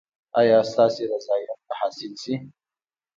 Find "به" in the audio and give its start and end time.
1.67-1.73